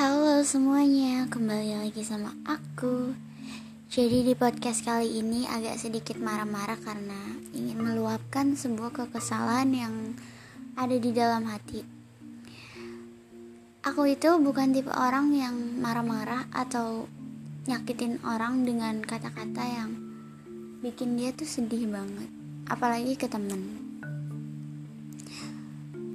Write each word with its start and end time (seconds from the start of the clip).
Halo 0.00 0.40
semuanya, 0.48 1.28
kembali 1.28 1.76
lagi 1.76 2.00
sama 2.00 2.32
aku. 2.48 3.12
Jadi 3.92 4.24
di 4.24 4.32
podcast 4.32 4.80
kali 4.80 5.20
ini 5.20 5.44
agak 5.44 5.76
sedikit 5.76 6.16
marah-marah 6.16 6.80
karena 6.80 7.36
ingin 7.52 7.84
meluapkan 7.84 8.56
sebuah 8.56 8.96
kekesalan 8.96 9.68
yang 9.76 10.16
ada 10.72 10.96
di 10.96 11.12
dalam 11.12 11.44
hati. 11.44 11.84
Aku 13.84 14.08
itu 14.08 14.40
bukan 14.40 14.72
tipe 14.72 14.88
orang 14.88 15.36
yang 15.36 15.76
marah-marah 15.84 16.48
atau 16.48 17.04
nyakitin 17.68 18.24
orang 18.24 18.64
dengan 18.64 19.04
kata-kata 19.04 19.68
yang 19.68 20.00
bikin 20.80 21.20
dia 21.20 21.36
tuh 21.36 21.44
sedih 21.44 21.84
banget, 21.92 22.32
apalagi 22.72 23.20
ke 23.20 23.28
temen. 23.28 23.79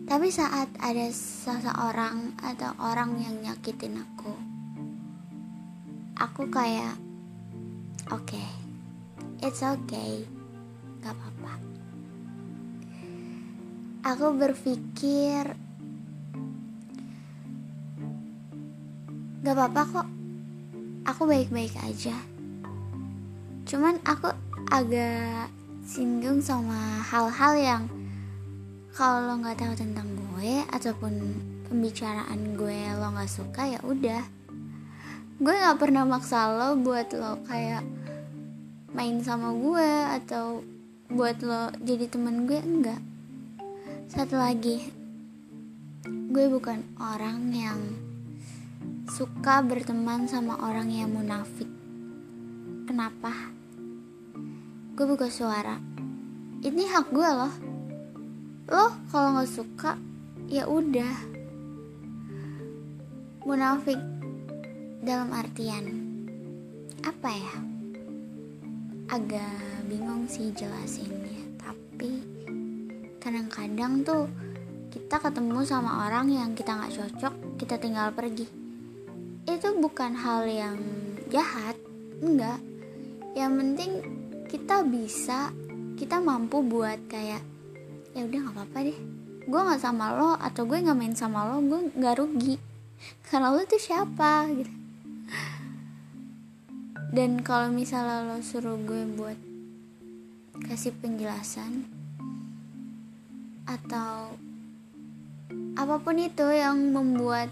Tapi 0.05 0.29
saat 0.29 0.69
ada 0.77 1.09
seseorang 1.09 2.37
atau 2.37 2.77
orang 2.77 3.17
yang 3.17 3.41
nyakitin 3.41 3.97
aku, 3.97 4.37
aku 6.13 6.45
kayak, 6.53 6.93
oke, 8.13 8.21
okay, 8.21 8.45
it's 9.41 9.65
okay, 9.65 10.21
gak 11.01 11.09
apa-apa. 11.09 11.53
Aku 14.05 14.37
berpikir, 14.37 15.57
gak 19.41 19.55
apa-apa 19.57 19.81
kok, 19.89 20.07
aku 21.09 21.21
baik-baik 21.25 21.73
aja. 21.81 22.13
Cuman 23.65 23.97
aku 24.05 24.29
agak 24.69 25.49
singgung 25.81 26.45
sama 26.45 27.01
hal-hal 27.01 27.53
yang 27.57 27.83
kalau 28.95 29.27
lo 29.27 29.43
nggak 29.43 29.59
tahu 29.59 29.75
tentang 29.75 30.07
gue 30.07 30.63
ataupun 30.71 31.13
pembicaraan 31.67 32.55
gue 32.55 32.79
lo 32.95 33.11
nggak 33.11 33.27
suka 33.27 33.67
ya 33.67 33.79
udah. 33.83 34.23
Gue 35.35 35.51
nggak 35.51 35.83
pernah 35.83 36.07
maksa 36.07 36.47
lo 36.47 36.79
buat 36.79 37.11
lo 37.11 37.43
kayak 37.43 37.83
main 38.95 39.19
sama 39.19 39.51
gue 39.51 39.91
atau 40.15 40.63
buat 41.11 41.43
lo 41.43 41.75
jadi 41.83 42.07
temen 42.07 42.47
gue 42.47 42.55
enggak. 42.55 43.03
Satu 44.07 44.39
lagi 44.39 44.87
gue 46.07 46.45
bukan 46.47 46.79
orang 46.95 47.51
yang 47.51 47.79
suka 49.11 49.59
berteman 49.59 50.31
sama 50.31 50.55
orang 50.63 50.87
yang 50.87 51.11
munafik. 51.11 51.67
Kenapa? 52.87 53.51
Gue 54.95 55.03
buka 55.03 55.27
suara. 55.27 55.83
Ini 56.63 56.83
hak 56.95 57.11
gue 57.11 57.29
loh 57.35 57.74
lo 58.65 58.89
kalau 59.13 59.37
nggak 59.37 59.51
suka 59.51 59.93
ya 60.49 60.65
udah. 60.65 61.37
Munafik 63.45 64.01
dalam 65.05 65.29
artian 65.29 65.85
apa 67.05 67.29
ya? 67.29 67.55
Agak 69.13 69.85
bingung 69.85 70.25
sih 70.25 70.49
jelasinnya 70.49 71.45
tapi 71.61 72.25
kadang-kadang 73.21 74.01
tuh 74.01 74.25
kita 74.89 75.21
ketemu 75.21 75.61
sama 75.61 76.09
orang 76.09 76.33
yang 76.33 76.57
kita 76.57 76.73
nggak 76.73 76.93
cocok 76.97 77.33
kita 77.61 77.77
tinggal 77.77 78.09
pergi. 78.17 78.49
Itu 79.45 79.77
bukan 79.77 80.17
hal 80.17 80.49
yang 80.49 80.77
jahat 81.29 81.77
enggak. 82.17 82.57
Yang 83.37 83.51
penting 83.61 83.91
kita 84.49 84.81
bisa 84.81 85.53
kita 86.01 86.17
mampu 86.17 86.65
buat 86.65 86.97
kayak 87.05 87.54
ya 88.15 88.23
udah 88.23 88.39
nggak 88.47 88.55
apa-apa 88.55 88.77
deh. 88.87 88.99
Gue 89.45 89.61
nggak 89.61 89.83
sama 89.83 90.15
lo 90.15 90.39
atau 90.39 90.63
gue 90.63 90.79
nggak 90.79 90.95
main 90.95 91.13
sama 91.13 91.51
lo 91.51 91.59
gue 91.59 91.91
nggak 91.91 92.15
rugi. 92.23 92.55
Karena 93.27 93.51
lo 93.51 93.61
tuh 93.67 93.77
siapa 93.77 94.47
gitu. 94.55 94.73
Dan 97.11 97.43
kalau 97.43 97.67
misalnya 97.69 98.23
lo 98.23 98.39
suruh 98.39 98.79
gue 98.79 99.03
buat 99.19 99.37
kasih 100.71 100.95
penjelasan 100.97 101.83
atau 103.67 104.31
apa 105.75 105.95
pun 105.99 106.15
itu 106.15 106.47
yang 106.47 106.95
membuat 106.95 107.51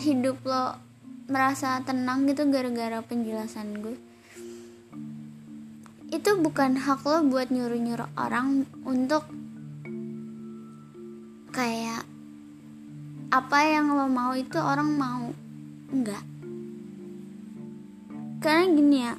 hidup 0.00 0.40
lo 0.48 0.80
merasa 1.28 1.84
tenang 1.84 2.24
gitu 2.24 2.48
gara-gara 2.48 3.04
penjelasan 3.04 3.84
gue 3.84 4.07
itu 6.08 6.30
bukan 6.40 6.80
hak 6.80 7.04
lo 7.04 7.20
buat 7.28 7.52
nyuruh-nyuruh 7.52 8.16
orang 8.16 8.64
untuk 8.88 9.28
kayak 11.52 12.00
apa 13.28 13.58
yang 13.68 13.92
lo 13.92 14.08
mau 14.08 14.32
itu 14.32 14.56
orang 14.56 14.88
mau. 14.96 15.28
Enggak. 15.92 16.24
Karena 18.40 18.64
gini 18.72 18.96
ya 19.04 19.12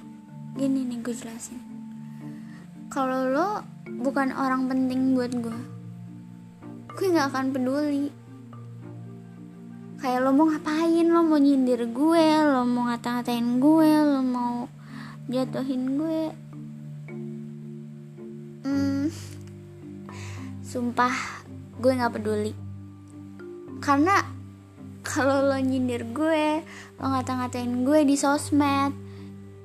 gini 0.57 0.81
nih 0.89 0.97
gue 1.05 1.13
jelasin. 1.13 1.61
Kalau 2.89 3.29
lo 3.29 3.61
bukan 3.85 4.33
orang 4.33 4.65
penting 4.65 5.13
buat 5.13 5.29
gue 5.29 5.59
gue 6.97 7.05
nggak 7.05 7.29
akan 7.29 7.53
peduli. 7.53 8.09
Kayak 10.01 10.25
lo 10.25 10.33
mau 10.33 10.49
ngapain 10.49 11.05
lo 11.05 11.21
mau 11.21 11.37
nyindir 11.37 11.85
gue 11.85 12.27
lo 12.49 12.65
mau 12.65 12.89
ngata-ngatain 12.89 13.61
gue 13.61 13.91
lo 14.09 14.21
mau 14.25 14.65
jatuhin 15.29 16.01
gue 16.01 16.48
sumpah 20.63 21.15
gue 21.79 21.91
nggak 21.95 22.13
peduli 22.19 22.53
karena 23.79 24.21
kalau 25.01 25.49
lo 25.49 25.57
nyindir 25.57 26.05
gue 26.11 26.61
lo 27.01 27.05
ngata-ngatain 27.09 27.87
gue 27.87 27.99
di 28.05 28.15
sosmed 28.19 28.93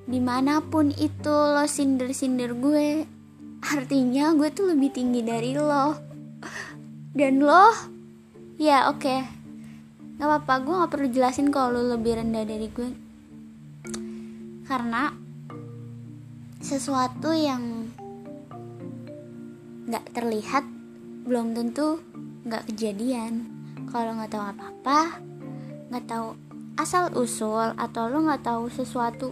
di 0.05 0.21
mana 0.21 0.61
pun 0.65 0.93
itu 0.93 1.33
lo 1.33 1.65
sindir-sindir 1.69 2.57
gue 2.57 3.05
artinya 3.65 4.37
gue 4.37 4.49
tuh 4.53 4.73
lebih 4.73 4.93
tinggi 4.93 5.25
dari 5.25 5.57
lo 5.57 5.97
dan 7.17 7.41
lo 7.41 7.73
ya 8.61 8.93
oke 8.93 9.01
okay. 9.01 9.21
nggak 10.21 10.29
apa-apa 10.29 10.55
gue 10.63 10.75
nggak 10.79 10.93
perlu 10.93 11.09
jelasin 11.13 11.49
kalau 11.49 11.81
lo 11.81 11.97
lebih 11.97 12.21
rendah 12.21 12.45
dari 12.45 12.69
gue 12.69 12.91
karena 14.65 15.13
sesuatu 16.65 17.37
yang 17.37 17.93
nggak 19.85 20.05
terlihat 20.17 20.65
belum 21.25 21.57
tentu 21.57 22.01
nggak 22.45 22.69
kejadian. 22.73 23.49
Kalau 23.89 24.17
nggak 24.17 24.33
tahu 24.33 24.45
apa-apa 24.45 24.99
nggak 25.93 26.05
tahu 26.11 26.29
asal 26.75 27.07
usul 27.15 27.71
atau 27.79 28.11
lo 28.11 28.27
nggak 28.27 28.43
tahu 28.43 28.67
sesuatu 28.67 29.31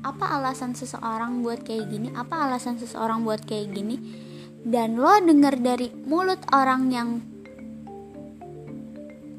apa 0.00 0.40
alasan 0.40 0.72
seseorang 0.72 1.44
buat 1.44 1.60
kayak 1.60 1.92
gini 1.92 2.08
apa 2.16 2.48
alasan 2.48 2.80
seseorang 2.80 3.20
buat 3.20 3.44
kayak 3.44 3.76
gini 3.76 4.00
dan 4.64 4.96
lo 4.96 5.12
denger 5.20 5.60
dari 5.60 5.92
mulut 6.08 6.40
orang 6.56 6.88
yang 6.88 7.08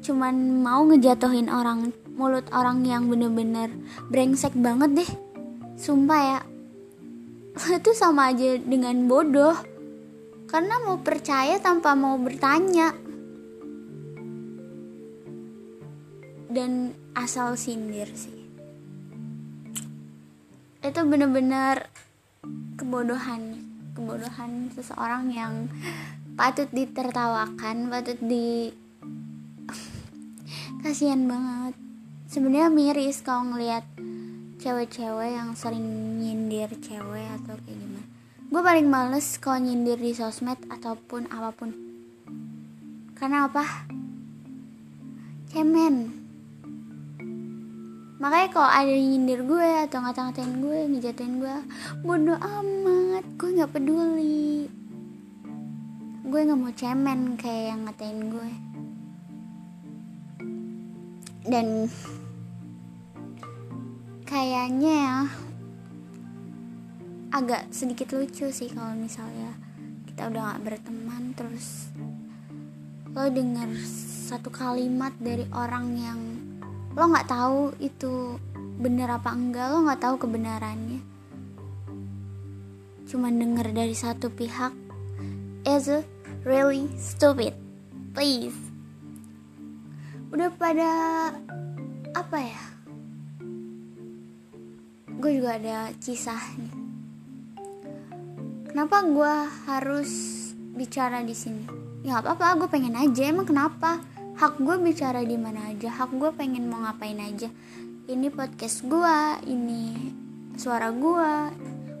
cuman 0.06 0.62
mau 0.62 0.86
ngejatuhin 0.86 1.50
orang 1.50 1.90
mulut 2.14 2.46
orang 2.54 2.86
yang 2.86 3.10
bener-bener 3.10 3.74
brengsek 4.06 4.54
banget 4.54 5.02
deh. 5.02 5.10
Sumpah 5.74 6.20
ya 6.22 6.40
itu 7.78 7.90
sama 7.96 8.30
aja 8.30 8.54
dengan 8.62 9.10
bodoh 9.10 9.56
karena 10.52 10.76
mau 10.84 11.00
percaya 11.00 11.56
tanpa 11.56 11.96
mau 11.96 12.20
bertanya. 12.20 12.92
Dan 16.52 16.92
asal 17.16 17.56
sindir 17.56 18.12
sih. 18.12 18.44
Itu 20.84 21.00
bener-bener 21.08 21.88
kebodohan 22.76 23.64
kebodohan 23.96 24.68
seseorang 24.76 25.32
yang 25.32 25.72
patut 26.36 26.68
ditertawakan 26.68 27.88
patut 27.88 28.20
di 28.20 28.68
kasihan 30.84 31.24
banget. 31.24 31.72
Sebenarnya 32.28 32.68
miris 32.68 33.24
kalau 33.24 33.56
ngelihat 33.56 33.88
cewek-cewek 34.60 35.32
yang 35.32 35.56
sering 35.56 36.20
nyindir 36.20 36.68
cewek 36.76 37.28
atau 37.40 37.56
kayak 37.64 37.76
gimana 37.80 38.12
gue 38.52 38.60
paling 38.60 38.84
males 38.84 39.40
kalau 39.40 39.64
nyindir 39.64 39.96
di 39.96 40.12
sosmed 40.12 40.60
ataupun 40.68 41.24
apa 41.32 41.56
pun. 41.56 41.72
Karena 43.16 43.48
apa? 43.48 43.64
Cemen. 45.48 46.12
Makanya 48.20 48.48
kalau 48.52 48.68
ada 48.68 48.92
yang 48.92 49.08
nyindir 49.08 49.40
gue 49.48 49.88
atau 49.88 50.04
ngata-ngatain 50.04 50.60
gue 50.60 50.78
ngejatuhin 50.84 51.40
gue 51.40 51.56
bodoh 52.04 52.36
amat 52.36 53.24
gue 53.40 53.56
nggak 53.56 53.72
peduli. 53.72 54.68
Gue 56.28 56.40
nggak 56.44 56.60
mau 56.60 56.76
cemen 56.76 57.40
kayak 57.40 57.72
yang 57.72 57.80
ngatain 57.88 58.20
gue. 58.28 58.50
Dan 61.48 61.88
kayaknya 64.28 64.92
ya 64.92 65.41
agak 67.32 67.72
sedikit 67.72 68.12
lucu 68.12 68.52
sih 68.52 68.68
kalau 68.68 68.92
misalnya 68.92 69.56
kita 70.04 70.28
udah 70.28 70.52
gak 70.52 70.62
berteman 70.68 71.32
terus 71.32 71.88
lo 73.16 73.24
denger 73.32 73.72
satu 74.28 74.52
kalimat 74.52 75.16
dari 75.16 75.48
orang 75.56 75.86
yang 75.96 76.20
lo 76.92 77.08
nggak 77.08 77.28
tahu 77.32 77.72
itu 77.80 78.36
bener 78.76 79.08
apa 79.08 79.32
enggak 79.32 79.72
lo 79.72 79.84
nggak 79.88 80.00
tahu 80.04 80.14
kebenarannya. 80.20 81.00
Cuma 83.08 83.32
denger 83.32 83.72
dari 83.72 83.96
satu 83.96 84.28
pihak 84.28 84.76
is 85.64 85.88
really 86.44 86.88
stupid? 87.00 87.56
Please. 88.12 88.56
Udah 90.32 90.52
pada 90.52 90.92
apa 92.12 92.38
ya? 92.40 92.64
Gue 95.16 95.40
juga 95.40 95.56
ada 95.56 95.92
kisah 95.96 96.40
nih 96.60 96.91
kenapa 98.72 99.04
gue 99.04 99.34
harus 99.68 100.10
bicara 100.72 101.20
di 101.20 101.36
sini? 101.36 101.68
Ya 102.08 102.24
apa-apa 102.24 102.56
gue 102.56 102.68
pengen 102.72 102.96
aja. 102.96 103.28
Emang 103.28 103.44
kenapa? 103.44 104.00
Hak 104.40 104.64
gue 104.64 104.80
bicara 104.80 105.20
di 105.20 105.36
mana 105.36 105.68
aja. 105.68 105.92
Hak 105.92 106.16
gue 106.16 106.32
pengen 106.32 106.72
mau 106.72 106.80
ngapain 106.80 107.20
aja. 107.20 107.52
Ini 108.08 108.32
podcast 108.32 108.80
gue 108.88 109.16
ini 109.44 110.08
suara 110.56 110.88
gue 110.88 111.30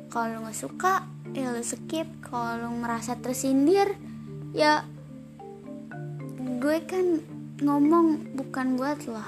kalau 0.08 0.26
lo 0.32 0.38
nggak 0.48 0.56
suka 0.56 1.04
ya 1.36 1.52
lo 1.52 1.60
skip. 1.60 2.08
Kalau 2.24 2.64
lo 2.64 2.68
merasa 2.72 3.20
tersindir 3.20 3.92
ya 4.56 4.88
gue 6.40 6.76
kan 6.88 7.20
ngomong 7.60 8.32
bukan 8.32 8.80
buat 8.80 9.04
lo 9.12 9.20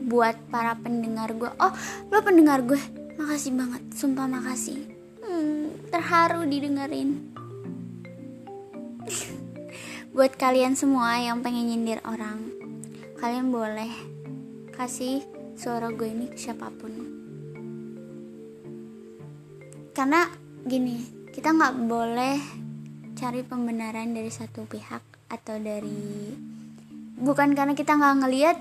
buat 0.00 0.36
para 0.52 0.76
pendengar 0.76 1.32
gue 1.32 1.48
oh 1.56 1.72
lo 2.12 2.20
pendengar 2.20 2.60
gue. 2.68 2.78
Makasih 3.16 3.56
banget. 3.56 3.82
Sumpah 3.96 4.28
makasih 4.28 4.89
terharu 6.00 6.48
didengerin. 6.48 7.28
Buat 10.16 10.32
kalian 10.40 10.72
semua 10.72 11.20
yang 11.20 11.44
pengen 11.44 11.68
nyindir 11.68 12.00
orang 12.08 12.40
kalian 13.20 13.52
boleh 13.52 13.92
kasih 14.72 15.20
suara 15.60 15.92
gue 15.92 16.08
ini 16.08 16.32
ke 16.32 16.40
siapa 16.40 16.72
pun. 16.72 16.88
Karena 19.92 20.24
gini 20.64 21.28
kita 21.36 21.52
nggak 21.52 21.84
boleh 21.84 22.36
cari 23.12 23.44
pembenaran 23.44 24.16
dari 24.16 24.32
satu 24.32 24.64
pihak 24.64 25.04
atau 25.28 25.60
dari 25.60 26.32
bukan 27.20 27.52
karena 27.52 27.76
kita 27.76 28.00
nggak 28.00 28.16
ngelihat 28.24 28.56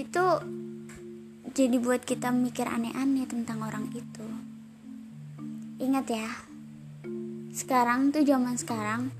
itu 0.00 0.24
jadi 1.52 1.76
buat 1.76 2.08
kita 2.08 2.32
mikir 2.32 2.64
aneh-aneh 2.64 3.28
tentang 3.28 3.60
orang 3.60 3.92
itu 3.92 4.37
ingat 5.78 6.06
ya 6.10 6.28
sekarang 7.54 8.10
tuh 8.10 8.22
zaman 8.22 8.58
sekarang 8.58 9.10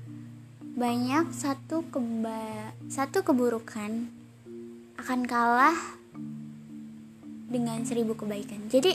banyak 0.75 1.31
satu 1.35 1.83
keba 1.91 2.71
satu 2.87 3.23
keburukan 3.23 4.07
akan 4.99 5.19
kalah 5.27 5.75
dengan 7.49 7.81
seribu 7.83 8.13
kebaikan. 8.13 8.69
Jadi 8.69 8.93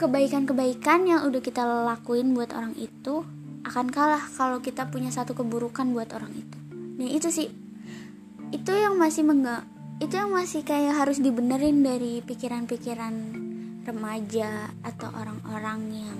kebaikan-kebaikan 0.00 1.04
yang 1.04 1.20
udah 1.28 1.42
kita 1.44 1.62
lakuin 1.62 2.32
buat 2.32 2.50
orang 2.56 2.72
itu 2.80 3.22
akan 3.66 3.86
kalah 3.92 4.24
kalau 4.34 4.64
kita 4.64 4.88
punya 4.88 5.12
satu 5.12 5.36
keburukan 5.36 5.92
buat 5.92 6.10
orang 6.16 6.32
itu. 6.32 6.58
Dan 6.96 7.08
itu 7.12 7.28
sih. 7.28 7.48
Itu 8.54 8.72
yang 8.72 8.96
masih 8.96 9.26
mengga 9.26 9.66
itu 9.96 10.12
yang 10.12 10.28
masih 10.28 10.60
kayak 10.60 10.92
harus 10.92 11.24
dibenerin 11.24 11.80
dari 11.80 12.20
pikiran-pikiran 12.20 13.35
remaja 13.86 14.74
atau 14.82 15.06
orang-orang 15.14 15.80
yang 15.94 16.18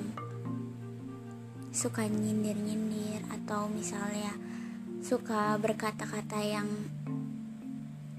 suka 1.74 2.06
nyindir-nyindir 2.06 3.26
atau 3.28 3.66
misalnya 3.66 4.30
suka 5.02 5.58
berkata-kata 5.58 6.40
yang 6.40 6.70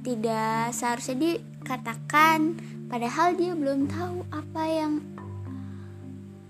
tidak 0.04 0.76
seharusnya 0.76 1.16
dikatakan 1.16 2.60
padahal 2.92 3.34
dia 3.40 3.56
belum 3.56 3.88
tahu 3.88 4.28
apa 4.36 4.64
yang 4.68 4.94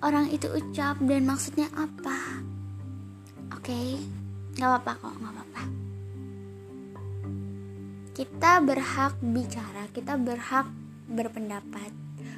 orang 0.01 0.33
itu 0.33 0.49
ucap 0.49 0.97
dan 1.05 1.23
maksudnya 1.23 1.69
apa 1.77 2.41
oke 3.53 3.61
okay? 3.61 4.01
nggak 4.57 4.67
apa-apa 4.67 4.91
kok 4.97 5.15
nggak 5.21 5.33
apa-apa 5.37 5.63
kita 8.17 8.65
berhak 8.65 9.13
bicara, 9.21 9.85
kita 9.93 10.17
berhak 10.17 10.65
berpendapat, 11.05 11.93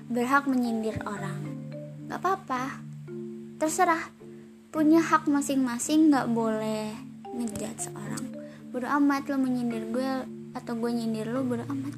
berhak 0.10 0.50
menyindir 0.50 0.98
orang. 1.06 1.38
Gak 2.10 2.18
apa-apa, 2.18 2.82
terserah. 3.62 4.10
Punya 4.74 5.06
hak 5.06 5.30
masing-masing, 5.30 6.10
gak 6.10 6.34
boleh 6.34 6.98
ngejat 7.30 7.90
seorang. 7.90 8.26
Bodo 8.74 8.90
amat 8.90 9.30
lo 9.30 9.38
menyindir 9.38 9.86
gue 9.94 10.10
atau 10.58 10.74
gue 10.74 10.90
nyindir 10.90 11.30
lo, 11.30 11.46
bodo 11.46 11.62
amat. 11.70 11.96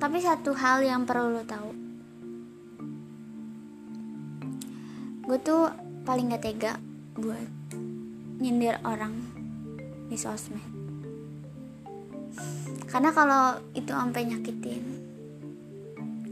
Tapi 0.00 0.18
satu 0.24 0.56
hal 0.56 0.80
yang 0.80 1.04
perlu 1.04 1.36
lo 1.36 1.44
tahu, 1.44 1.70
gue 5.28 5.38
tuh 5.44 5.68
paling 6.08 6.32
gak 6.32 6.48
tega 6.48 6.72
buat 7.12 7.76
nyindir 8.40 8.80
orang 8.88 9.12
di 10.08 10.16
sosmed 10.16 10.87
karena 12.88 13.10
kalau 13.12 13.60
itu 13.76 13.92
sampai 13.92 14.24
nyakitin 14.28 14.84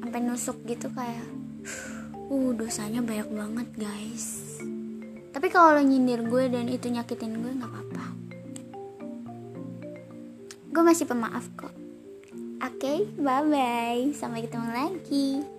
sampai 0.01 0.21
nusuk 0.25 0.57
gitu 0.65 0.89
kayak 0.97 1.29
uh 2.33 2.51
dosanya 2.57 3.03
banyak 3.03 3.29
banget 3.31 3.69
guys. 3.77 4.27
Tapi 5.37 5.53
kalau 5.53 5.77
lo 5.77 5.83
nyindir 5.85 6.25
gue 6.25 6.49
dan 6.49 6.67
itu 6.73 6.89
nyakitin 6.89 7.37
gue 7.45 7.53
nggak 7.61 7.69
apa-apa. 7.69 8.05
Gue 10.73 10.83
masih 10.83 11.05
pemaaf 11.05 11.45
kok. 11.61 11.75
Oke 12.65 12.81
okay, 12.81 12.99
bye 13.21 13.45
bye 13.45 14.17
sampai 14.17 14.49
ketemu 14.49 14.69
lagi 14.73 15.56